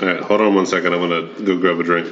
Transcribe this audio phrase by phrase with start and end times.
[0.00, 0.94] All right, hold on one second.
[0.94, 2.08] I'm gonna go grab a drink.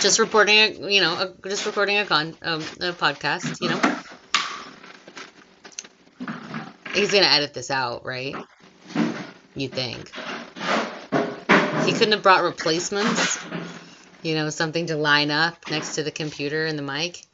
[0.00, 3.60] Just reporting, a, you know, a, just recording a con um, a podcast.
[3.60, 3.80] You know,
[6.94, 8.34] he's gonna edit this out, right?
[9.54, 10.10] You think?
[11.84, 13.38] He couldn't have brought replacements.
[14.22, 17.26] You know, something to line up next to the computer and the mic.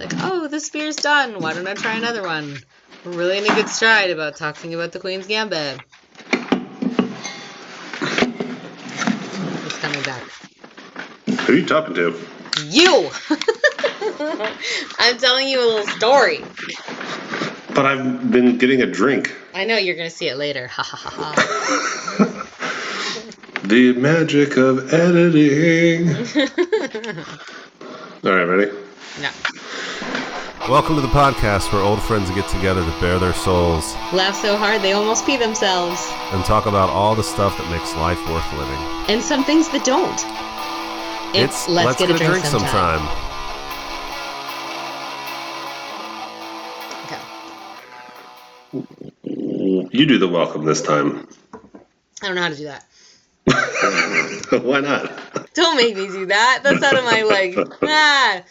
[0.00, 1.38] Like, oh, this beer's done.
[1.38, 2.58] Why don't I try another one?
[3.04, 5.78] We're really in a good stride about talking about the Queen's Gambit.
[9.62, 10.22] He's coming back.
[11.42, 12.18] Who are you talking to?
[12.64, 13.10] You!
[14.98, 16.42] I'm telling you a little story.
[17.74, 19.34] But I've been getting a drink.
[19.52, 20.66] I know you're gonna see it later.
[20.68, 22.40] Ha ha ha ha.
[23.64, 26.08] The magic of editing.
[28.24, 28.70] All right, ready?
[29.22, 29.30] No.
[30.60, 34.56] Welcome to the podcast where old friends get together to bare their souls Laugh so
[34.56, 36.00] hard they almost pee themselves.
[36.32, 38.78] and talk about all the stuff that makes life worth living.
[39.10, 40.24] And some things that don't.
[41.36, 43.02] It's, let's, get, a drink, sometime.
[47.04, 47.20] Okay.
[49.92, 51.28] You do the welcome this time.
[52.22, 52.86] I don't know how to do that.
[54.62, 55.52] Why not?
[55.52, 56.60] Don't make me do that.
[56.62, 57.54] That's out of my like.
[57.82, 58.42] Ah.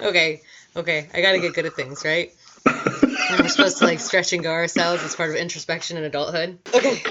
[0.00, 0.42] Okay.
[0.74, 1.06] Okay.
[1.12, 2.32] I gotta get good at things, right?
[2.64, 6.58] And we're supposed to like stretch and go ourselves as part of introspection and adulthood.
[6.74, 7.02] Okay.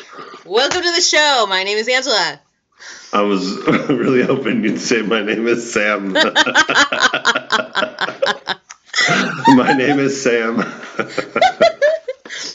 [0.45, 1.45] Welcome to the show.
[1.48, 2.40] My name is Angela.
[3.14, 3.58] I was
[3.90, 6.14] really hoping you'd say my name is Sam.
[6.14, 6.23] my
[9.73, 10.58] name is Sam.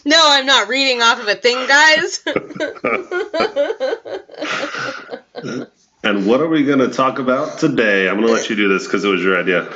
[0.04, 2.22] No, I'm not reading off of a thing, guys.
[6.04, 8.08] and what are we going to talk about today?
[8.08, 9.70] I'm going to let you do this because it was your idea.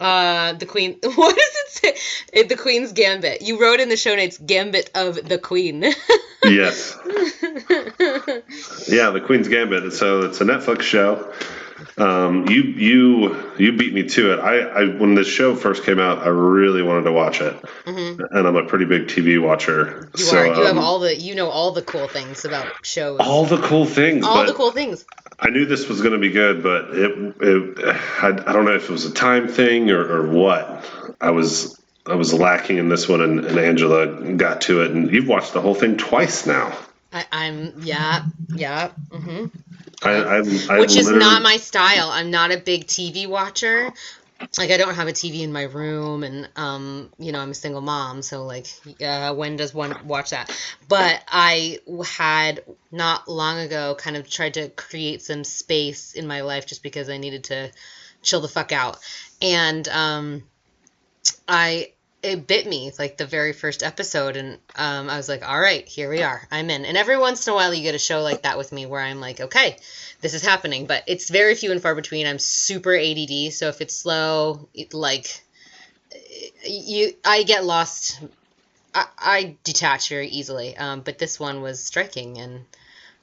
[0.00, 0.98] Uh, the Queen.
[1.02, 1.96] What does it say?
[2.40, 3.42] Eh, The Queen's Gambit.
[3.42, 5.84] You wrote in the show notes Gambit of the Queen.
[6.44, 6.98] Yes.
[8.88, 9.92] Yeah, The Queen's Gambit.
[9.92, 11.32] So it's a Netflix show.
[11.98, 14.40] Um, you you you beat me to it.
[14.40, 18.46] I, I when this show first came out, I really wanted to watch it, and
[18.46, 19.84] I'm a pretty big TV watcher.
[19.84, 20.18] Mm-hmm.
[20.18, 20.46] You so, are.
[20.46, 21.14] You have um, all the.
[21.14, 23.20] You know all the cool things about shows.
[23.20, 24.24] all the cool things.
[24.24, 25.04] All the cool things.
[25.38, 27.78] I knew this was going to be good, but it, it
[28.22, 30.84] I, I don't know if it was a time thing or, or what.
[31.20, 35.10] I was I was lacking in this one, and, and Angela got to it, and
[35.10, 36.76] you've watched the whole thing twice now.
[37.12, 37.82] I, I'm.
[37.82, 38.22] Yeah.
[38.54, 38.90] Yeah.
[39.10, 39.46] hmm
[40.02, 42.10] I, I, I Which is not my style.
[42.10, 43.92] I'm not a big TV watcher.
[44.58, 47.54] Like I don't have a TV in my room, and um, you know, I'm a
[47.54, 48.66] single mom, so like,
[49.00, 50.50] uh, when does one watch that?
[50.88, 56.40] But I had not long ago kind of tried to create some space in my
[56.40, 57.70] life just because I needed to
[58.22, 58.98] chill the fuck out,
[59.40, 60.42] and um,
[61.48, 61.91] I
[62.22, 65.88] it bit me like the very first episode and um, i was like all right
[65.88, 66.46] here we are.
[66.50, 66.84] I'm in.
[66.84, 69.00] And every once in a while you get a show like that with me where
[69.00, 69.76] i'm like okay
[70.20, 70.86] this is happening.
[70.86, 72.26] But it's very few and far between.
[72.26, 75.42] I'm super ADD so if it's slow it, like
[76.64, 78.20] you i get lost.
[78.94, 82.64] I, I detach very easily um, but this one was striking and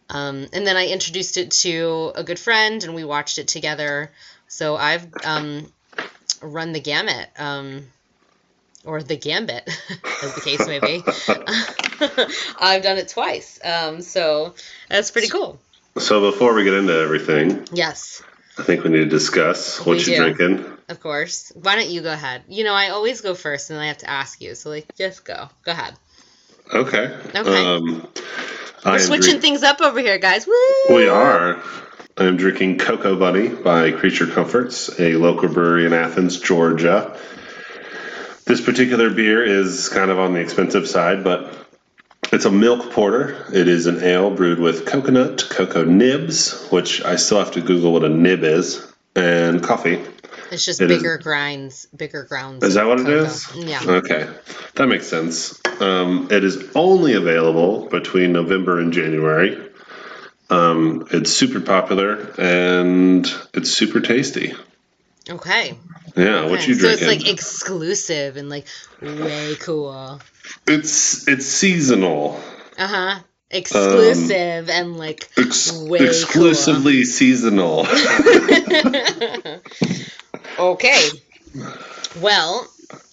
[0.10, 4.12] um, and then i introduced it to a good friend and we watched it together.
[4.48, 5.72] So i've um,
[6.42, 7.86] run the gamut um,
[8.86, 9.68] or the gambit,
[10.24, 11.04] as the case may be.
[12.60, 14.54] I've done it twice, um, so
[14.90, 15.60] that's pretty cool.
[15.98, 18.22] So before we get into everything, Yes,
[18.58, 20.34] I think we need to discuss what We you're do.
[20.36, 20.78] drinking.
[20.88, 21.52] of course.
[21.56, 22.44] Why don't you go ahead?
[22.48, 24.56] You know, I always go first, and then I have to ask you.
[24.56, 25.50] So, like, just go.
[25.64, 25.96] Go ahead.
[26.74, 27.18] Okay.
[27.36, 27.66] Okay.
[27.66, 28.08] Um,
[28.86, 30.46] We're switching drink- things up over here, guys.
[30.48, 30.96] Woo!
[30.96, 31.62] We are.
[32.18, 37.18] I'm drinking Koko Buni by Creature Comforts, a local brewery in Athens, Georgia.
[38.50, 41.54] This particular beer is kind of on the expensive side, but
[42.34, 43.46] it's a milk porter.
[43.54, 47.94] It is an ale brewed with coconut, cocoa nibs, which I still have to Google
[47.94, 50.02] what a nib is, and coffee.
[50.52, 52.64] It's just It is- bigger grinds, bigger grounds.
[52.64, 53.26] Is that what it cocoa.
[53.26, 53.48] is?
[53.56, 53.82] Yeah.
[53.86, 54.28] Okay,
[54.74, 55.62] that makes sense.
[55.80, 59.60] Um, it is only available between November and January.
[60.50, 64.56] Um, it's super popular and it's super tasty.
[65.30, 65.78] Okay.
[66.18, 66.68] Yeah, what Okay.
[66.68, 68.66] you so it's like exclusive and like
[69.02, 70.20] way cool.
[70.68, 72.40] it's it's seasonal,
[72.78, 73.20] Uh huh.
[73.52, 77.88] Exclusive and like Um, Ex- way exclusively seasonal.
[80.58, 81.08] Okay.
[82.20, 82.68] Well,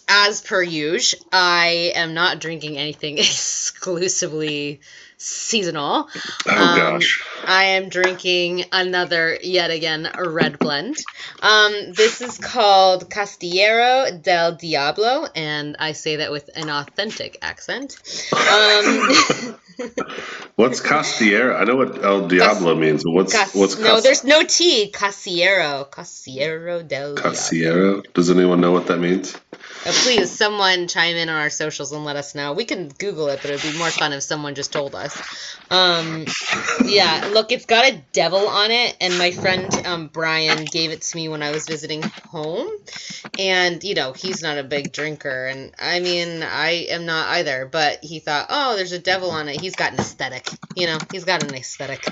[0.08, 4.80] as per usual, I am not drinking anything exclusively
[5.26, 6.08] seasonal.
[6.46, 10.96] oh Um, gosh, I am drinking another, yet again, a red blend.
[11.40, 17.96] Um, this is called Castillero del Diablo, and I say that with an authentic accent.
[18.32, 19.56] Um,
[20.56, 21.54] What's Castiero?
[21.60, 24.90] I know what El Diablo means, but what's Cas- what's no, there's no T.
[24.90, 25.90] Casillero.
[25.90, 28.02] Casillero del Diablo.
[28.14, 29.36] Does anyone know what that means?
[29.86, 32.52] Uh, please, someone chime in on our socials and let us know.
[32.52, 35.16] We can Google it, but it'd be more fun if someone just told us.
[35.70, 36.26] Um,
[36.86, 41.02] yeah, look, it's got a devil on it, and my friend um, Brian gave it
[41.02, 42.68] to me when I was visiting home.
[43.38, 47.68] And, you know, he's not a big drinker, and I mean, I am not either,
[47.70, 49.60] but he thought, oh, there's a devil on it.
[49.60, 50.48] He's got an aesthetic.
[50.74, 52.02] You know, he's got an aesthetic.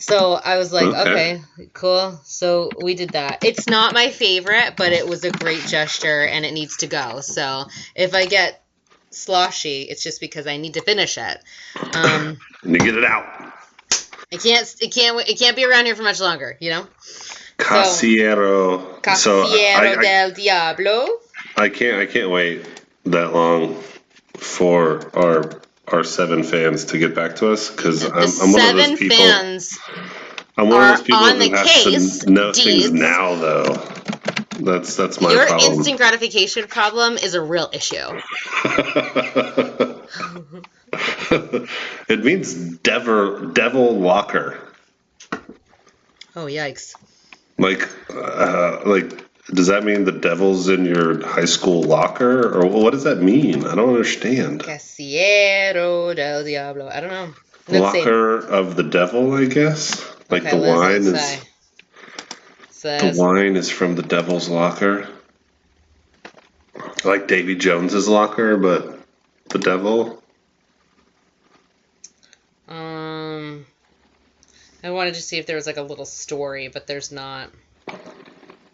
[0.00, 1.10] So I was like, Okay.
[1.10, 1.40] okay,
[1.74, 2.18] cool.
[2.24, 3.44] So we did that.
[3.44, 6.99] It's not my favorite, but it was a great gesture, and it needs to go.
[7.22, 8.62] So if I get
[9.10, 11.38] sloshy, it's just because I need to finish it.
[11.94, 13.24] Um, And you get it out.
[14.32, 14.74] I can't.
[14.80, 15.28] It can't.
[15.28, 16.56] It can't be around here for much longer.
[16.60, 16.86] You know.
[17.58, 18.78] Casillero.
[19.16, 21.08] So Casillero I, I, del Diablo.
[21.56, 22.64] I can't I can't wait
[23.06, 23.82] that long
[24.36, 28.12] for our our seven fans to get back to us because I'm,
[28.42, 29.16] I'm one of those people.
[29.16, 29.78] fans.
[30.56, 32.64] I'm one are of those people on who the has case, to know Deeds.
[32.88, 33.74] things now, though.
[34.64, 35.72] That's that's my Your problem.
[35.72, 37.96] instant gratification problem is a real issue.
[42.08, 44.58] it means devil devil locker.
[46.36, 46.94] Oh yikes!
[47.58, 52.92] Like, uh, like, does that mean the devil's in your high school locker, or what
[52.92, 53.66] does that mean?
[53.66, 54.62] I don't understand.
[54.62, 56.88] Casillero del Diablo.
[56.88, 57.34] I don't know.
[57.68, 57.98] Let's see.
[58.00, 60.04] Locker of the devil, I guess.
[60.30, 61.49] Like Okay, the what does wine it is
[62.80, 63.10] say?
[63.10, 65.08] the wine is from the devil's locker.
[67.04, 68.98] Like Davy Jones's locker, but
[69.48, 70.22] the devil.
[72.68, 73.66] Um,
[74.82, 77.50] I wanted to see if there was like a little story, but there's not.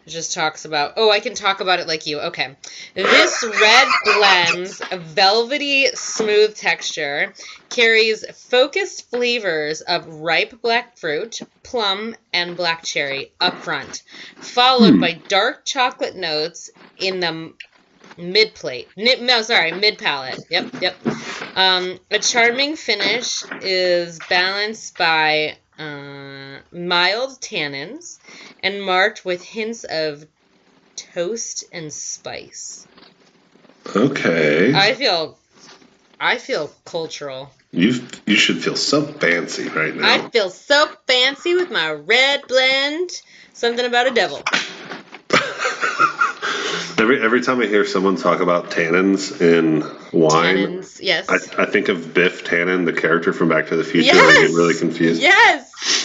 [0.07, 0.93] It just talks about.
[0.95, 2.21] Oh, I can talk about it like you.
[2.21, 2.55] Okay.
[2.93, 7.33] This red blend's a velvety, smooth texture
[7.69, 14.03] carries focused flavors of ripe black fruit, plum, and black cherry up front,
[14.37, 17.51] followed by dark chocolate notes in the
[18.17, 18.87] mid plate.
[18.95, 20.39] No, sorry, mid palate.
[20.49, 20.95] Yep, yep.
[21.57, 28.17] Um, a charming finish is balanced by uh, mild tannins
[28.61, 30.25] and marked with hints of
[30.95, 32.87] toast and spice.
[33.95, 34.73] Okay.
[34.73, 35.37] I feel,
[36.19, 37.51] I feel cultural.
[37.71, 40.07] You you should feel so fancy right now.
[40.07, 43.09] I feel so fancy with my red blend.
[43.53, 44.41] Something about a devil.
[46.97, 49.81] every every time I hear someone talk about tannins in
[50.11, 51.29] wine, Tannins, yes.
[51.29, 54.15] I, I think of Biff Tannen, the character from Back to the Future.
[54.15, 55.21] I get really confused.
[55.21, 55.96] yes,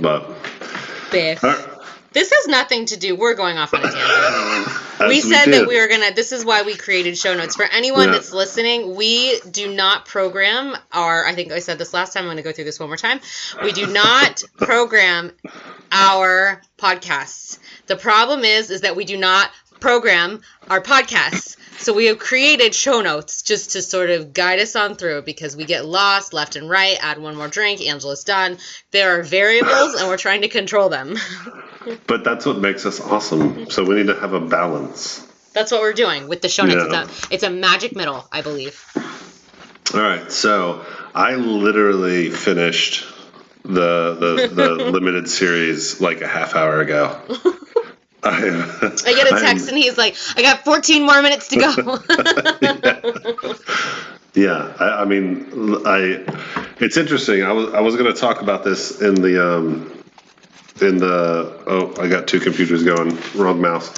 [0.00, 0.28] But
[1.10, 1.42] Biff.
[1.44, 1.56] uh,
[2.12, 3.14] This has nothing to do.
[3.16, 4.78] We're going off on a tangent.
[5.08, 5.54] we said did.
[5.54, 6.12] that we were gonna.
[6.14, 8.12] This is why we created show notes for anyone Yeah.
[8.12, 8.96] that's listening.
[8.96, 11.26] We do not program our.
[11.26, 12.28] I think I said this last time.
[12.28, 13.20] I'm to go through this one more time.
[13.62, 15.32] We do not program
[15.92, 17.58] our podcasts.
[17.86, 21.56] The problem is, is that we do not program our podcasts.
[21.78, 25.56] So we have created show notes just to sort of guide us on through because
[25.56, 26.96] we get lost left and right.
[27.00, 27.80] Add one more drink.
[27.80, 28.58] Angela's done.
[28.90, 31.16] There are variables, and we're trying to control them.
[32.06, 33.70] But that's what makes us awesome.
[33.70, 35.24] So we need to have a balance.
[35.52, 36.86] That's what we're doing with the show notes.
[36.90, 37.04] Yeah.
[37.04, 38.84] It's, a, it's a magic middle, I believe.
[39.94, 40.84] All right, so
[41.14, 43.06] I literally finished
[43.64, 47.20] the the, the limited series like a half hour ago.
[48.22, 53.54] I, I get a text and he's like, I got 14 more minutes to go.
[54.38, 56.24] Yeah, I, I mean, I.
[56.78, 57.42] It's interesting.
[57.42, 60.04] I was I was going to talk about this in the um,
[60.80, 63.92] in the oh I got two computers going wrong mouse.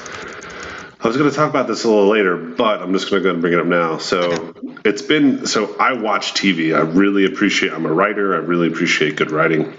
[1.02, 3.24] I was going to talk about this a little later, but I'm just going to
[3.24, 3.98] go ahead and bring it up now.
[3.98, 6.74] So it's been so I watch TV.
[6.74, 7.72] I really appreciate.
[7.72, 8.34] I'm a writer.
[8.34, 9.74] I really appreciate good writing,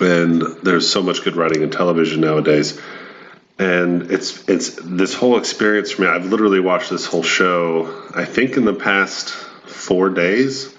[0.00, 2.78] and there's so much good writing in television nowadays.
[3.62, 6.08] And it's it's this whole experience for me.
[6.08, 8.08] I've literally watched this whole show.
[8.12, 10.74] I think in the past four days,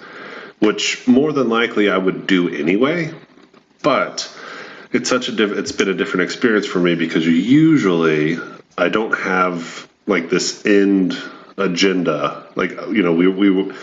[0.60, 3.14] which more than likely I would do anyway.
[3.82, 4.30] But
[4.92, 8.38] it's such a diff- it's been a different experience for me because usually
[8.78, 11.16] I don't have like this end
[11.58, 12.48] agenda.
[12.56, 13.74] Like you know, we we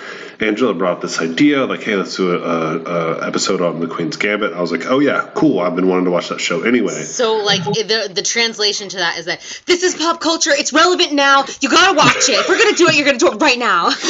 [0.40, 4.16] Angela brought this idea like, hey, let's do a, a, a episode on the Queen's
[4.16, 4.52] Gambit.
[4.52, 5.60] I was like, oh yeah, cool.
[5.60, 7.02] I've been wanting to watch that show anyway.
[7.02, 10.50] so, like, the, the translation to that is that this is pop culture.
[10.52, 11.44] It's relevant now.
[11.60, 12.38] You gotta watch it.
[12.38, 13.90] If we're gonna do it, you're gonna do it right now.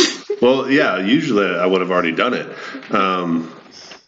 [0.41, 2.95] Well, yeah, usually I would have already done it.
[2.95, 3.55] Um,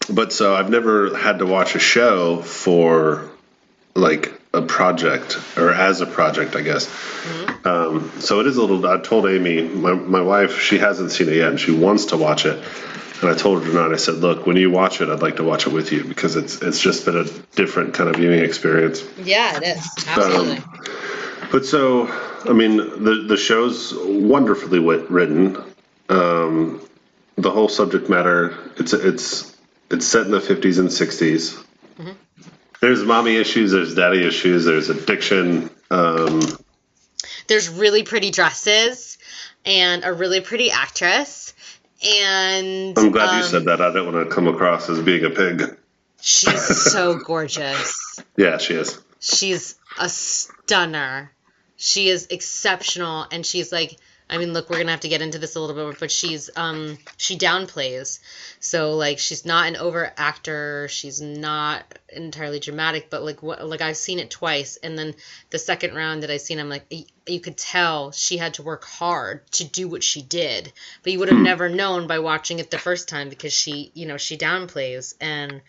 [0.09, 3.29] but so I've never had to watch a show for
[3.95, 6.87] like a project or as a project, I guess.
[7.65, 8.85] Um, so it is a little.
[8.87, 12.17] I told Amy, my, my wife, she hasn't seen it yet, and she wants to
[12.17, 12.63] watch it.
[13.23, 15.45] And I told her tonight, I said, look, when you watch it, I'd like to
[15.45, 19.05] watch it with you because it's it's just been a different kind of viewing experience.
[19.17, 19.89] Yeah, it is.
[20.09, 20.57] Absolutely.
[20.59, 22.09] Um, But so,
[22.49, 25.57] I mean, the the show's wonderfully wit- written.
[26.09, 26.81] Um,
[27.37, 29.57] the whole subject matter it's it's
[29.91, 31.65] it's set in the 50s and 60s.
[32.83, 35.71] There's mommy issues, there's daddy issues, there's addiction.
[35.89, 36.41] Um,
[37.47, 39.19] There's really pretty dresses
[39.65, 41.55] and a really pretty actress.
[42.05, 43.81] And I'm glad you um, said that.
[43.81, 45.77] I don't want to come across as being a pig.
[46.21, 48.19] She's so gorgeous.
[48.37, 49.01] Yeah, she is.
[49.21, 51.31] She's a stunner.
[51.77, 53.97] She is exceptional and she's like
[54.33, 56.11] I mean look we're to have to get into this a little bit more but
[56.11, 58.19] she's um she downplays.
[58.59, 63.83] So like she's not an over actor, she's not entirely dramatic but like what like
[63.83, 65.15] I've seen it twice and then
[65.51, 66.93] the second round that I seen I'm like
[67.27, 70.73] you could tell she had to work hard to do what she did.
[71.03, 74.07] But you would have never known by watching it the first time because she, you
[74.07, 75.61] know, she downplays and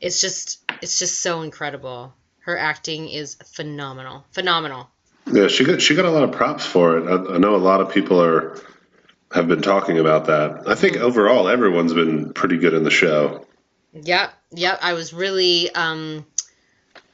[0.00, 2.14] it's just it's just so incredible.
[2.40, 4.24] Her acting is phenomenal.
[4.32, 4.90] Phenomenal.
[5.26, 7.06] Yeah, she got she got a lot of props for it.
[7.08, 8.58] I, I know a lot of people are
[9.32, 10.64] have been talking about that.
[10.68, 13.46] I think overall everyone's been pretty good in the show.
[13.94, 14.78] Yep, yep.
[14.82, 16.26] I was really um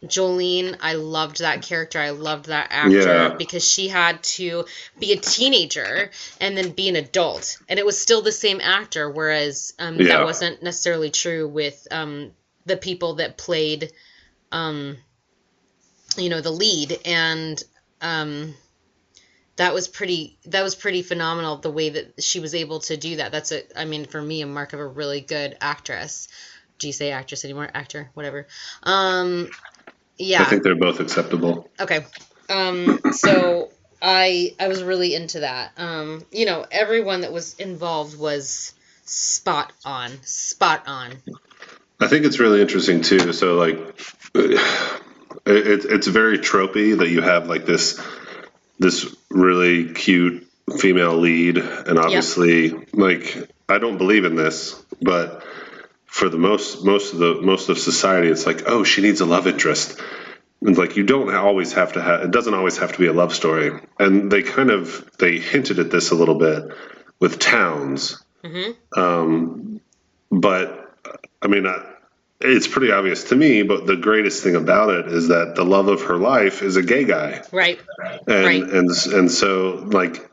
[0.05, 1.99] Jolene, I loved that character.
[1.99, 3.35] I loved that actor Yeah.
[3.37, 4.65] because she had to
[4.99, 6.11] be a teenager
[6.41, 7.59] and then be an adult.
[7.69, 10.19] And it was still the same actor, whereas um, Yeah.
[10.19, 12.31] that wasn't necessarily true with um,
[12.65, 13.91] the people that played,
[14.53, 14.97] um,
[16.17, 17.01] you know, the lead.
[17.05, 17.61] And
[18.01, 18.55] um,
[19.57, 23.17] that was pretty that was pretty phenomenal the way that she was able to do
[23.17, 23.33] that.
[23.33, 26.29] That's a I mean, for me, a mark of a really good actress.
[26.79, 27.69] Do you say actress anymore?
[27.75, 28.47] Actor, whatever.
[28.85, 29.51] Um,
[30.17, 30.43] yeah.
[30.43, 31.69] I think they're both acceptable.
[31.81, 32.07] Okay.
[32.49, 35.73] Um, so I I was really into that.
[35.77, 38.75] Um, you know, everyone that was involved was
[39.05, 41.15] spot on, spot on.
[42.01, 43.33] I think it's really interesting too.
[43.33, 43.77] So like,
[45.47, 48.01] it, it's very tropey that you have like this
[48.79, 50.47] this really cute
[50.79, 55.43] female lead, and obviously, like, I don't believe in this, but
[56.07, 59.27] for the most most of the most of society, it's like, oh, she needs a
[59.27, 60.01] love interest.
[60.61, 63.13] And like you don't always have to have it doesn't always have to be a
[63.13, 63.79] love story.
[63.99, 66.73] And they kind of they hinted at this a little bit
[67.21, 68.23] with Townes.
[68.97, 69.81] Um,
[70.31, 70.97] but
[71.41, 71.85] I mean, I,
[72.41, 73.63] it's pretty obvious to me.
[73.63, 76.83] But the greatest thing about it is that the love of her life is a
[76.83, 77.81] gay guy, Right.
[78.27, 78.63] and Right.
[78.63, 80.29] and and so like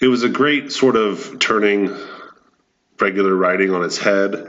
[0.00, 1.94] it was a great sort of turning
[3.00, 4.48] regular writing on its head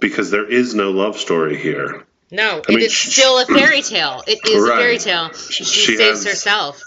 [0.00, 2.04] because there is no love story here.
[2.30, 4.22] No, mean, it is sh- still a fairy tale.
[4.26, 5.30] It is a fairy tale.
[5.34, 6.80] She, She saves has- herself.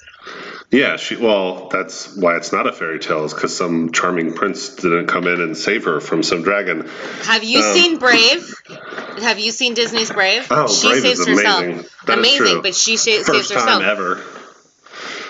[0.71, 4.75] Yeah, she well, that's why it's not a fairy tale, is because some charming prince
[4.75, 6.89] didn't come in and save her from some dragon.
[7.23, 8.53] Have you Um, seen Brave?
[9.21, 10.47] Have you seen Disney's Brave?
[10.49, 11.63] Oh, she Brave saves is herself.
[11.63, 11.85] amazing.
[12.07, 13.81] That is amazing, but she sh- saves First herself.
[13.81, 14.21] time ever.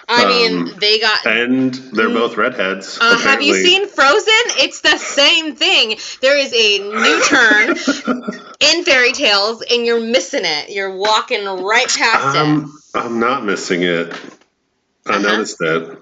[0.08, 3.00] I mean, Um, they got And they're both redheads.
[3.02, 4.34] Uh, have you seen Frozen?
[4.60, 5.98] It's the same thing.
[6.22, 7.70] There is a new turn
[8.60, 10.70] in fairy tales, and you're missing it.
[10.70, 14.14] You're walking right past I'm, I'm not missing it.
[15.06, 15.20] I Uh-huh.
[15.22, 15.98] noticed that.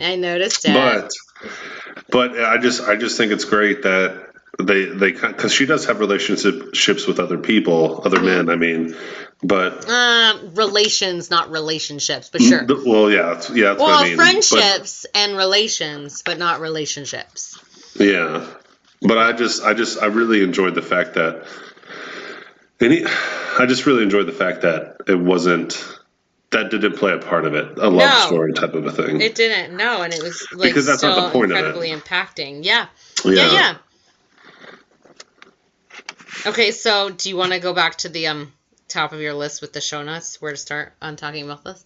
[0.00, 0.74] I noticed it.
[0.74, 1.10] But
[2.10, 4.26] but I just I just think it's great that
[4.60, 8.48] they they because she does have relationships with other people, other men.
[8.48, 8.96] I mean,
[9.42, 12.64] but um, relations, not relationships, but sure.
[12.84, 14.16] well, yeah, that's, yeah, that's Well, what I mean.
[14.16, 17.56] But- friendships and relations, but not relationships.
[17.98, 18.44] Yeah,
[19.02, 21.46] but I just, I just, I really enjoyed the fact that,
[22.80, 23.04] any,
[23.58, 25.84] I just really enjoyed the fact that it wasn't,
[26.50, 28.26] that didn't play a part of it, a love No.
[28.26, 29.20] story type of a thing.
[29.20, 29.76] It didn't.
[29.76, 31.64] No, and it was like Because that's not the point of it.
[31.64, 32.64] incredibly impacting.
[32.64, 32.86] Yeah.
[33.24, 33.74] yeah, yeah.
[36.46, 38.52] Okay, so do you want to go back to the um
[38.86, 40.40] top of your list with the show notes?
[40.40, 41.84] Where to start on talking about this?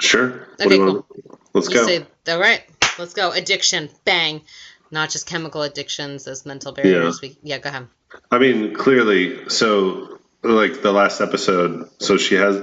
[0.00, 0.48] Sure.
[0.60, 1.06] Okay, you want?
[1.52, 1.86] Let's You go.
[1.86, 2.62] say all right.
[2.98, 3.30] Let's go.
[3.32, 4.42] Addiction, bang.
[4.90, 7.20] Not just chemical addictions as mental barriers.
[7.22, 7.86] We yeah, go ahead.
[8.30, 12.60] I mean, clearly, so like the last episode, so she has,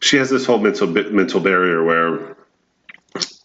[0.00, 2.36] she has this whole mental mental barrier where.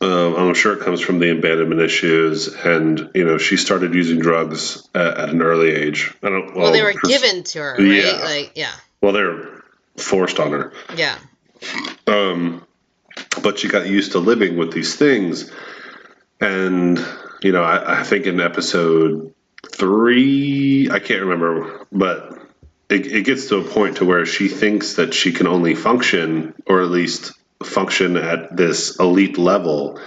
[0.01, 4.19] Um, I'm sure it comes from the abandonment issues, and you know she started using
[4.19, 6.13] drugs at, at an early age.
[6.23, 6.55] I don't.
[6.55, 7.81] Well, they were given to her, right?
[7.87, 8.19] Yeah.
[8.23, 9.63] Like yeah, Well, they're
[9.97, 10.73] forced on her.
[10.97, 11.17] yeah.
[12.07, 12.65] Um,
[13.43, 15.51] but she got used to living with these things.
[16.39, 16.99] And,
[17.43, 19.33] you know, I, I think in episode
[19.71, 22.39] three, I can't remember, but
[22.91, 26.53] it, it gets to a point to where she thinks that she can only function,
[26.65, 27.31] or at least
[27.63, 29.99] function at this elite level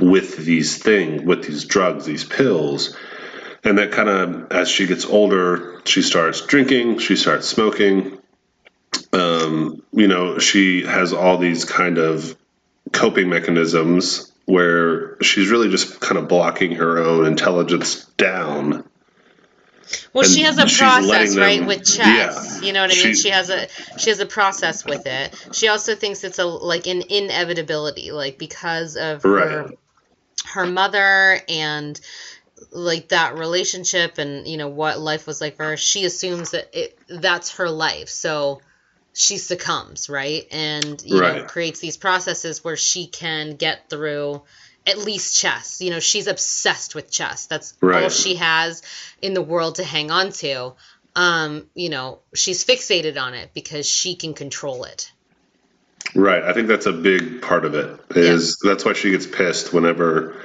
[0.00, 2.96] with these things, with these drugs, these pills.
[3.62, 8.18] and that kind of as she gets older, she starts drinking, she starts smoking.
[9.12, 12.36] Um, you know, she has all these kind of
[12.92, 18.84] coping mechanisms where she's really just kind of blocking her own intelligence down.
[20.14, 21.98] Well, And she has a process, right, them- with chess.
[22.06, 22.60] yeah.
[22.60, 23.14] You know what I mean?
[23.16, 23.66] She- has a
[23.98, 25.34] she has a process with it.
[25.52, 29.78] She also thinks it's a like an inevitability, like because of her Right.
[30.54, 32.00] her mother and
[32.70, 35.76] like that relationship and you know what life was like for her.
[35.76, 38.60] She assumes that it that's her life, so
[39.12, 40.46] she succumbs, right?
[40.52, 44.42] And you know creates these processes where she can get through
[44.86, 45.80] at least chess.
[45.80, 47.46] You know, she's obsessed with chess.
[47.46, 48.82] That's all she has
[49.22, 50.74] in the world to hang on to.
[51.16, 55.12] Um, you know, she's fixated on it because she can control it.
[56.14, 56.42] Right.
[56.42, 58.00] I think that's a big part of it.
[58.16, 60.36] Is that's why she gets pissed whenever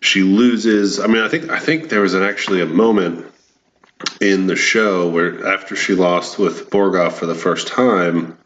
[0.00, 0.98] she loses.
[0.98, 3.26] I mean, I think I think there was an, actually a moment
[4.20, 8.38] in the show where after she lost with Borgov for the first time,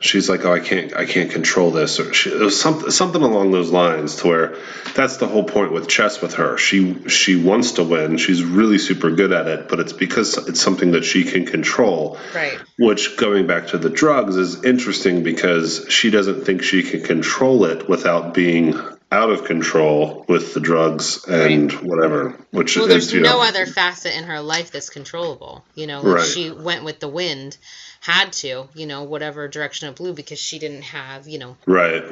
[0.00, 3.22] she's like, "Oh, I can't, I can't control this," or she, it was something something
[3.22, 4.16] along those lines.
[4.16, 4.56] To where
[4.94, 6.56] that's the whole point with chess with her.
[6.58, 8.16] She she wants to win.
[8.18, 12.18] She's really super good at it, but it's because it's something that she can control.
[12.34, 12.58] Right.
[12.78, 17.64] Which, going back to the drugs, is interesting because she doesn't think she can control
[17.64, 18.74] it without being
[19.12, 22.36] out of control with the drugs and whatever.
[22.50, 25.64] Which Well, is there's no know, other facet in her life that's controllable.
[25.76, 26.26] You know, like Right.
[26.26, 27.56] she went with the wind,
[28.04, 32.04] had to, you know, whatever direction it blew because she didn't have, you know, right.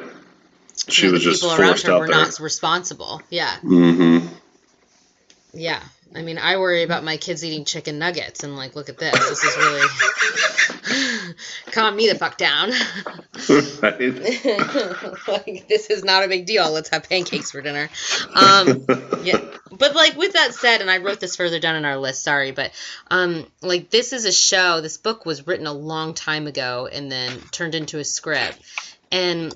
[0.89, 2.17] She was just people around her out were there.
[2.17, 3.21] not responsible.
[3.31, 4.27] Yeah, Mm-hmm.
[5.53, 5.83] yeah.
[6.15, 9.13] I mean, I worry about my kids eating chicken nuggets, and like, look at this.
[9.19, 11.35] This is really
[11.73, 12.71] calm me the fuck down.
[15.29, 16.71] like, this is not a big deal.
[16.71, 17.89] Let's have pancakes for dinner.
[18.35, 18.85] Um,
[19.23, 19.41] yeah,
[19.83, 22.23] but like with that said, and I wrote this further down in our list.
[22.23, 22.71] Sorry, but
[23.11, 24.81] um, like this is a show.
[24.81, 28.59] This book was written a long time ago and then turned into a script,
[29.11, 29.53] and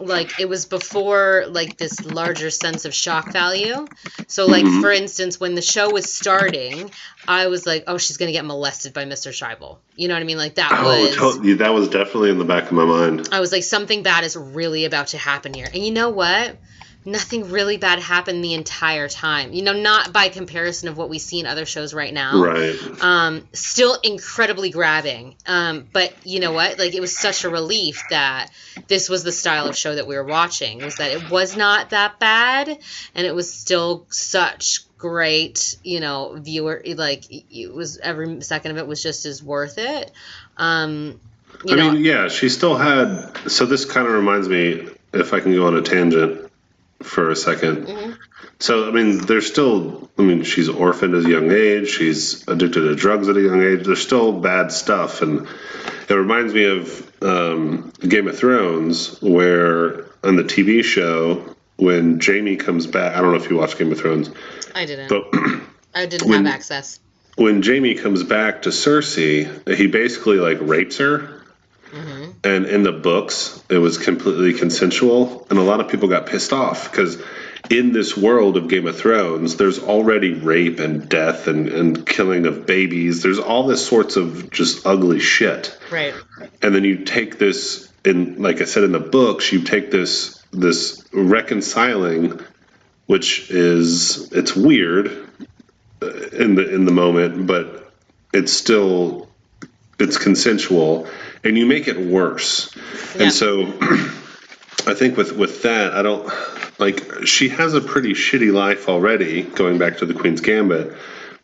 [0.00, 3.86] like it was before like this larger sense of shock value.
[4.26, 4.80] So like Mhm.
[4.80, 6.90] for instance, when the show was starting,
[7.28, 9.30] I was like, oh, she's gonna get molested by Mr.
[9.30, 9.78] Shaibel.
[9.94, 10.38] You know what I mean?
[10.38, 11.14] Like that Oh, was.
[11.14, 11.54] totally.
[11.54, 13.28] that was definitely in the back of my mind.
[13.30, 15.68] I was like, something bad is really about to happen here.
[15.72, 16.56] And you know what?
[17.04, 19.52] Nothing really bad happened the entire time.
[19.52, 22.40] You know, not by comparison of what we see in other shows right now.
[22.40, 22.76] Right.
[23.00, 25.34] Um, still incredibly grabbing.
[25.44, 26.78] Um, but you know what?
[26.78, 28.50] Like, it was such a relief that
[28.86, 30.82] this was the style of show that we were watching.
[30.82, 35.76] Was that it was not that bad, and it was still such great.
[35.82, 40.12] You know, viewer like it was every second of it was just as worth it.
[40.56, 41.20] Um,
[41.64, 43.36] you I know, mean, yeah, she still had.
[43.48, 46.51] So this kind of reminds me, if I can go on a tangent
[47.02, 48.16] for a 2nd Mhm.
[48.58, 50.08] So I mean, there's still.
[50.18, 51.88] I mean, she's orphaned at a young age.
[51.88, 53.84] She's addicted to drugs at a young age.
[53.84, 55.46] There's still bad stuff, and
[56.08, 61.42] it reminds me of um, Game of Thrones, where on the TV show
[61.76, 63.16] when Jaime comes back.
[63.16, 64.30] I don't know if you watch Game of Thrones,
[64.74, 65.08] I didn't.
[65.08, 65.24] but
[65.94, 67.00] I didn't when- have access.
[67.36, 71.41] when Jaime comes back to Cersei, he basically like rapes her.
[72.44, 76.52] And in the books, it was completely consensual, and a lot of people got pissed
[76.52, 77.22] off because
[77.70, 82.46] in this world of Game of Thrones, there's already rape and death and, and killing
[82.46, 83.22] of babies.
[83.22, 85.78] There's all this sorts of just ugly shit.
[85.90, 86.14] Right.
[86.60, 90.42] And then you take this, in like I said in the books, you take this
[90.52, 92.40] this reconciling,
[93.06, 95.28] which is it's weird
[96.02, 97.92] uh, in the in the moment, but
[98.34, 99.28] it's still
[99.98, 101.06] it's consensual,
[101.44, 102.74] and you make it worse.
[103.16, 103.24] Yeah.
[103.24, 103.66] And so,
[104.86, 106.28] I think with with that, I don't
[106.78, 109.42] like she has a pretty shitty life already.
[109.42, 110.92] Going back to the Queen's Gambit,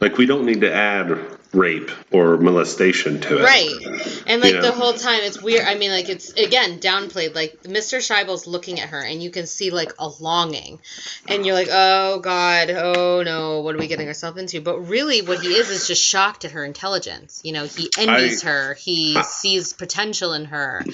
[0.00, 3.42] like we don't need to add rape or molestation to it.
[3.42, 4.22] Right.
[4.26, 5.66] And like You the whole time it's weird.
[5.66, 7.34] I mean like it's again downplayed.
[7.34, 7.98] Like Mr.
[7.98, 10.78] Shaibel's looking at her and you can see like a longing.
[11.26, 15.22] And you're like, "Oh god, oh no, what are we getting ourselves into?" But really
[15.22, 17.40] what he is is just shocked at her intelligence.
[17.44, 18.74] You know, he envies her.
[18.74, 20.84] He sees potential in her.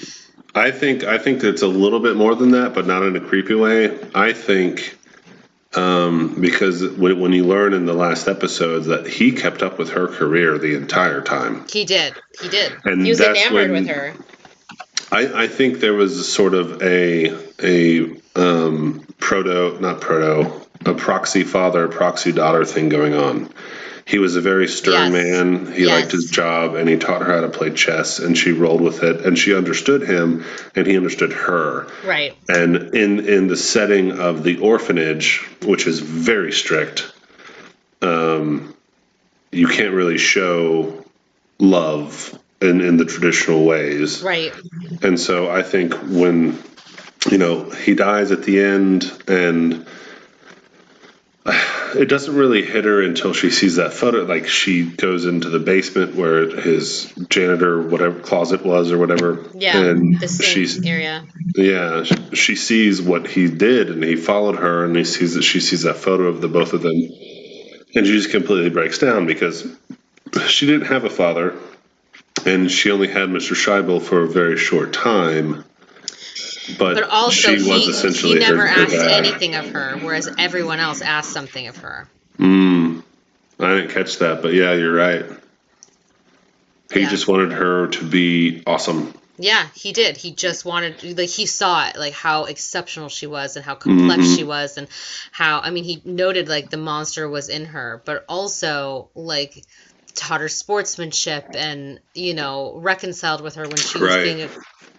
[0.53, 3.21] I think I think it's a little bit more than that, but not in a
[3.21, 3.97] creepy way.
[4.15, 4.97] I think
[5.75, 9.91] um, because when, when you learn in the last episodes that he kept up with
[9.91, 12.13] her career the entire time, He did.
[12.41, 12.73] He did.
[12.85, 14.13] And he was enamored with her.
[15.11, 21.43] I, I think there was sort of a a um, proto not proto a proxy
[21.43, 23.49] father proxy daughter thing going on.
[24.05, 25.23] He was a very stern Yes.
[25.23, 25.73] man.
[25.73, 28.81] He liked his job, and he taught her how to play chess, and she rolled
[28.81, 31.87] with it, and she understood him, and he understood her.
[32.05, 32.35] Right.
[32.47, 37.11] And in in the setting of the orphanage, which is very strict,
[38.03, 38.75] um,
[39.51, 41.03] you can't really show
[41.57, 44.21] love in, in the traditional ways.
[44.21, 44.53] Right.
[45.01, 46.59] And so I think when,
[47.31, 49.87] you know, he dies at the end and
[51.95, 54.23] it doesn't really hit her until she sees that photo.
[54.23, 59.45] Like she goes into the basement where his janitor, whatever closet was or whatever.
[59.53, 59.77] Yeah.
[59.77, 61.25] And the she's, area.
[61.55, 65.59] yeah, she sees what he did and he followed her and he sees that she
[65.59, 66.93] sees that photo of the both of them.
[66.93, 69.65] And she just completely breaks down because
[70.47, 71.55] she didn't have a father
[72.45, 73.55] and she only had Mr.
[73.55, 75.63] Shaibel for a very short time.
[76.77, 79.11] But, But also, she was he, essentially he never her, her asked dad.
[79.11, 82.07] anything of her, whereas everyone else asked something of her.
[82.39, 83.03] Mm,
[83.59, 85.25] I didn't catch that, but yeah, you're right.
[86.93, 87.09] He Yeah.
[87.09, 89.13] just wanted her to be awesome.
[89.37, 90.15] Yeah, he did.
[90.15, 94.23] He just wanted, like, he saw it, like, how exceptional she was and how complex
[94.23, 94.35] Mhm.
[94.37, 94.87] she was, and
[95.31, 99.65] how, I mean, he noted, like, the monster was in her, but also, like,
[100.15, 104.23] taught her sportsmanship and, you know, reconciled with her when she was Right.
[104.23, 104.49] being a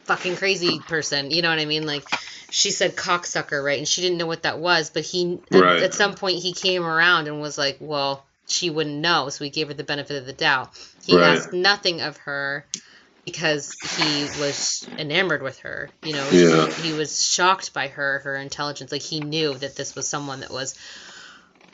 [0.06, 1.30] fucking crazy person.
[1.30, 1.86] You know what I mean?
[1.86, 2.04] Like,
[2.50, 3.78] she said cocksucker, right?
[3.78, 5.82] And she didn't know what that was, but he, at- Right.
[5.82, 9.50] at some point, he came around and was like, well, she wouldn't know, so we
[9.50, 10.70] gave her the benefit of the doubt.
[11.04, 11.36] He Right.
[11.36, 12.64] asked nothing of her
[13.24, 15.90] because he was enamored with her.
[16.04, 16.66] You know, Yeah.
[16.70, 18.92] he, he was shocked by her, her intelligence.
[18.92, 20.76] Like he knew that this was someone that was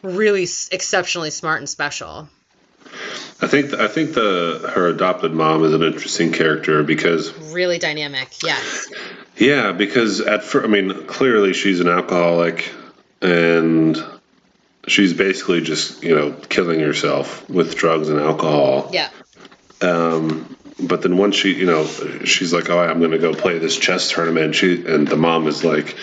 [0.02, 2.28] really exceptionally smart and special.
[3.40, 8.28] I think I think the her adopted mom is an interesting character because Really dynamic.
[8.42, 8.92] Yes.
[9.36, 12.70] yeah, because at first, I mean, clearly she's an alcoholic
[13.20, 14.02] and
[14.86, 18.90] she's basically just you know killing herself with drugs and alcohol.
[18.92, 19.08] Yeah.
[19.80, 21.86] Um, but then once she, you know,
[22.24, 25.16] she's like, "Oh, I'm going to go play this chess tournament." And she and the
[25.16, 25.96] mom is like,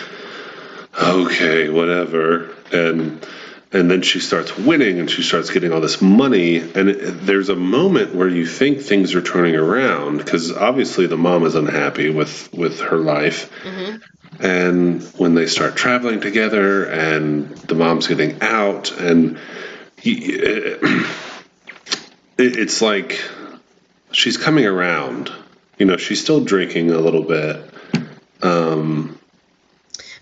[1.00, 3.26] "Okay, whatever." And
[3.72, 6.56] and then she starts winning, and she starts getting all this money.
[6.58, 11.16] And it, there's a moment where you think things are turning around because obviously the
[11.16, 13.50] mom is unhappy with with her life.
[13.62, 13.96] hmm
[14.40, 19.38] And when they start traveling together, and the mom's getting out, and
[20.00, 20.78] he, it,
[22.38, 23.20] it's like
[24.12, 25.30] she's coming around.
[25.78, 27.70] You know, she's still drinking a little bit.
[28.42, 29.19] Um,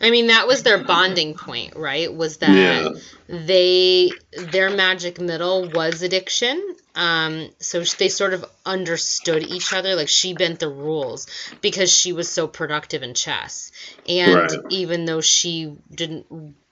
[0.01, 2.13] I mean, that was their bonding point, right?
[2.13, 2.95] Was that Yeah.
[3.29, 6.77] they their magic middle was addiction.
[6.95, 9.95] Um, so they sort of understood each other.
[9.95, 11.27] Like she bent the rules
[11.61, 13.71] because she was so productive in chess,
[14.07, 14.63] and Right.
[14.69, 16.27] even though she didn't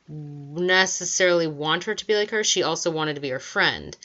[0.08, 3.96] necessarily want her to be like her, she also wanted to be her friend.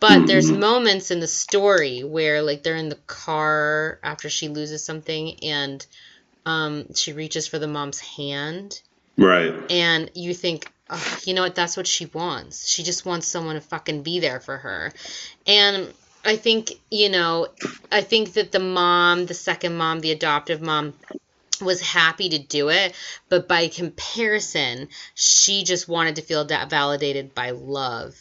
[0.00, 0.60] But there's Mhm.
[0.60, 5.84] moments in the story where, like, they're in the car after she loses something, and
[6.48, 8.80] um, she reaches for the mom's hand
[9.18, 9.54] right.
[9.70, 12.66] and you think, "Ugh, you know what, that's what she wants.
[12.66, 14.92] She just wants someone to fucking be there for her.
[15.46, 15.92] And
[16.24, 17.48] I think, you know,
[17.92, 20.94] I think that the mom, the second mom, the adoptive mom,
[21.60, 22.94] was happy to do it,
[23.28, 28.16] but by comparison, she just wanted to feel that validated by love.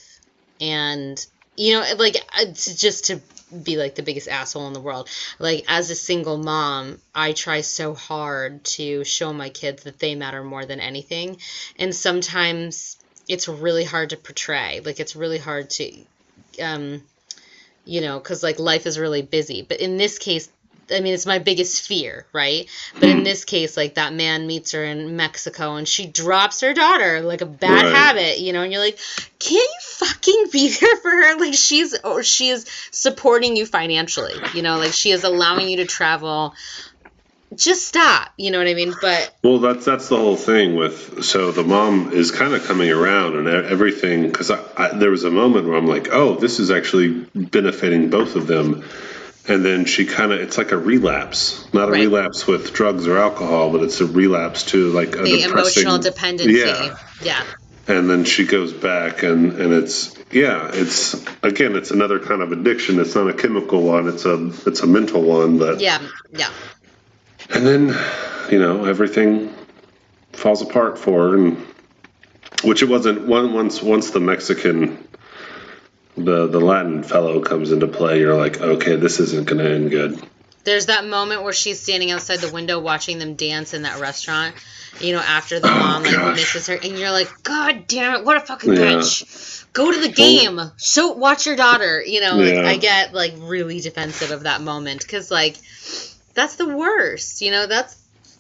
[0.59, 2.17] And, you know, like,
[2.53, 3.21] just to
[3.63, 5.09] be like the biggest asshole in the world.
[5.39, 10.15] Like, as a single mom, I try so hard to show my kids that they
[10.15, 11.37] matter more than anything.
[11.77, 14.81] And sometimes it's really hard to portray.
[14.83, 15.93] Like, it's really hard to,
[16.61, 17.03] um,
[17.85, 19.61] you know, because like life is really busy.
[19.61, 20.49] But in this case,
[20.91, 22.67] I mean, it's my biggest fear, right?
[22.95, 23.23] But in hmm.
[23.23, 27.41] this case, like that man meets her in Mexico and she drops her daughter, like
[27.41, 27.95] a bad Right.
[27.95, 28.97] habit, you know, and you're like,
[29.39, 31.39] can't you fucking be there for her?
[31.39, 35.77] Like she's, or she is supporting you financially, you know, like she is allowing you
[35.77, 36.53] to travel.
[37.55, 38.93] Just stop, you know what I mean?
[39.01, 41.23] But Well, that's that's the whole thing with.
[41.23, 45.23] So the mom is kind of coming around and everything because I, I, there was
[45.23, 48.83] a moment where I'm like, oh, this is actually benefiting both of them.
[49.49, 52.01] And then she kind of, it's like a relapse, not a Right.
[52.01, 56.53] relapse with drugs or alcohol, but it's a relapse to like a the emotional dependency,
[56.59, 56.97] Yeah.
[57.21, 57.43] yeah.
[57.87, 62.51] and then she goes back and and it's yeah it's again it's another kind of
[62.51, 66.01] addiction it's not a chemical one it's a it's a mental one but Yeah,
[66.33, 66.49] yeah.
[67.49, 67.95] and then
[68.51, 69.53] you know everything
[70.33, 71.65] falls apart for her and
[72.65, 75.06] which it wasn't one once once the mexican
[76.17, 79.89] the the latin fellow comes into play you're like okay this isn't going to end
[79.91, 80.19] good
[80.63, 84.53] There's that moment where she's standing outside the window watching them dance in that restaurant.
[84.99, 86.35] You know, after the Oh, mom like gosh.
[86.37, 88.95] misses her, and you're like, God damn it, what a fucking Yeah.
[88.97, 89.65] bitch!
[89.71, 90.59] Go to the game.
[90.77, 92.03] So watch your daughter.
[92.03, 95.55] You know, like, I get like really defensive of that moment because like
[96.33, 97.41] that's the worst.
[97.41, 97.95] You know, that's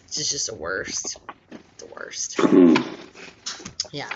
[0.07, 1.19] it's just the worst.
[1.77, 2.39] The worst.
[3.93, 4.09] Yeah.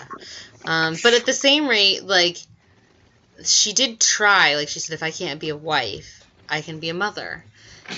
[0.64, 2.36] Um, but at the same rate, like
[3.44, 4.54] she did try.
[4.54, 7.44] Like she said, if I can't be a wife, I can be a mother.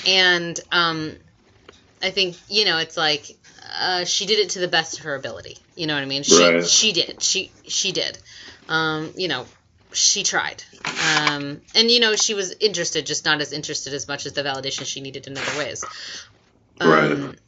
[0.07, 1.17] And um,
[2.03, 3.27] I think you know, it's like
[3.79, 5.59] uh, she did it to the best of her ability.
[5.75, 6.23] You know what I mean?
[6.23, 6.65] She Right.
[6.65, 7.23] she did.
[7.23, 8.19] She she did.
[8.69, 9.47] Um, you know,
[9.93, 10.63] she tried.
[10.85, 14.43] Um, and you know, she was interested, just not as interested as much as the
[14.43, 15.85] validation she needed in other ways.
[16.81, 17.39] Um, Right.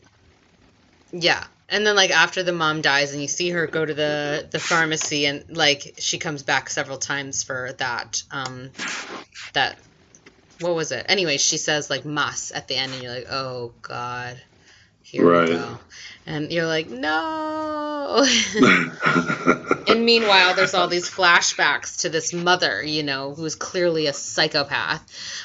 [1.12, 1.44] Yeah.
[1.68, 4.58] And then like after the mom dies and you see her go to the the
[4.58, 8.70] pharmacy and like she comes back several times for that um
[9.52, 9.78] that
[10.60, 11.04] what was it?
[11.08, 14.40] Anyway, she says like mas at the end and you're like, "Oh god.
[15.02, 15.48] Here Right.
[15.48, 15.78] we go."
[16.26, 17.75] And you're like, "No."
[19.88, 25.02] and meanwhile, there's all these flashbacks to this mother, you know, who's clearly a psychopath.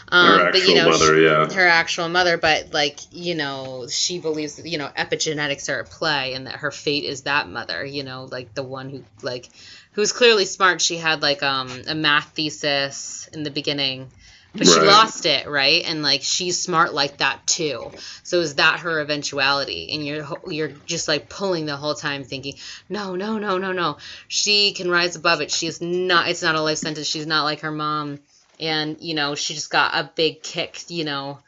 [0.09, 1.53] Um, Her but actual you know, mother, she- yeah.
[1.53, 5.89] her actual mother, but like you know, she believes that you know epigenetics are at
[5.89, 7.85] play, and that her fate is that mother.
[7.85, 9.49] You know, like the one who like
[9.93, 10.81] who's clearly smart.
[10.81, 14.09] She had like um a math thesis in the beginning.
[14.53, 15.83] But she lost it, right?
[15.85, 17.91] And like she's smart like that too.
[18.23, 19.93] So is that her eventuality?
[19.93, 22.55] And you're you're just like pulling the whole time, thinking,
[22.89, 23.97] no, no, no, no, no.
[24.27, 25.51] She can rise above it.
[25.51, 26.27] She is not.
[26.27, 27.07] It's not a life sentence.
[27.07, 28.19] She's not like her mom.
[28.59, 31.39] And you know, she just got a big kick, you know,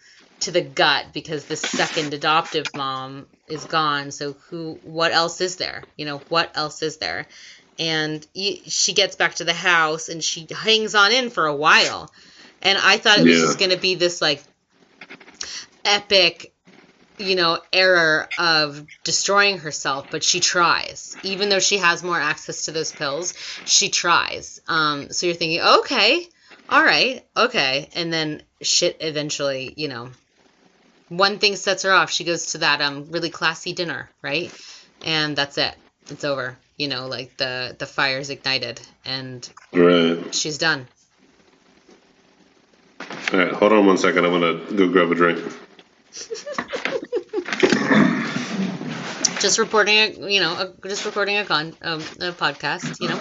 [0.41, 4.11] to the gut because the second adoptive mom is gone.
[4.11, 4.79] So who?
[4.83, 5.83] What else is there?
[5.97, 7.27] You know, what else is there?
[7.77, 12.09] And she gets back to the house and she hangs on in for a while.
[12.63, 13.45] And I thought it was Yeah.
[13.47, 14.43] just going to be this like
[15.85, 16.53] epic
[17.19, 21.15] you know, error of destroying herself, but she tries.
[21.23, 23.33] Even though she has more access to those pills,
[23.65, 24.59] she tries.
[24.67, 26.27] Um, so you're thinking, okay,
[26.69, 27.89] all right, okay.
[27.95, 30.09] And then shit eventually, you know,
[31.09, 32.09] one thing sets her off.
[32.11, 34.51] She goes to that um really classy dinner, right?
[35.05, 35.75] And that's it.
[36.09, 36.57] It's over.
[36.77, 40.33] You know, like the the fire's ignited and right.
[40.33, 40.87] she's done.
[43.33, 43.51] All right.
[43.51, 44.25] Hold on one second.
[44.25, 45.39] I'm gonna go grab a drink.
[49.39, 53.19] Just reporting a, you know, a, just recording a con um, a podcast, you know.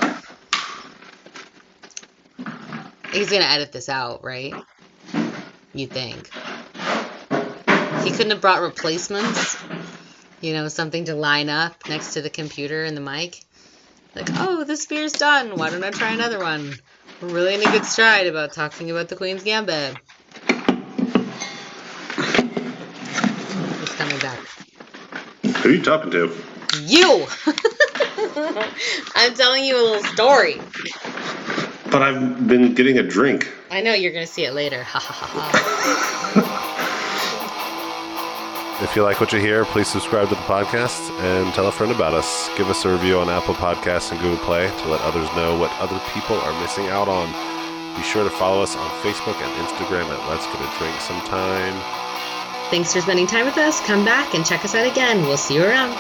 [3.13, 4.55] He's gonna edit this out, right?
[5.75, 6.31] You think?
[8.05, 9.57] He couldn't have brought replacements,
[10.41, 13.41] you know, something to line up next to the computer and the mic.
[14.15, 15.57] Like, oh, this beer's done.
[15.57, 16.75] Why don't I try another one?
[17.23, 19.97] We're really in a good stride about talking about the Queen's Gambit.
[23.79, 24.41] He's coming back.
[25.59, 26.37] Who are you talking to?
[26.81, 27.29] You!
[29.15, 30.61] I'm telling you a little story.
[31.93, 33.53] But I've been getting a drink.
[33.71, 34.83] I know you're gonna see it later.
[34.83, 36.59] Ha ha ha ha.
[38.83, 41.93] If you like what you hear, please subscribe to the podcast and tell a friend
[41.93, 42.51] about us.
[42.57, 45.71] Give us a review on Apple Podcasts and Google Play to let others know what
[45.79, 47.29] other people are missing out on.
[47.97, 51.81] Be sure to follow us on Facebook and Instagram at Let's Get a Drink Sometime.
[52.71, 53.81] Thanks for spending time with us.
[53.87, 55.23] Come back and check us out again.
[55.23, 55.97] We'll see you around.